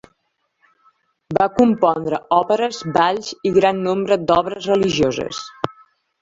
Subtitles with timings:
[1.37, 5.45] Va compondre òperes, balls i gran nombre d'obres religioses.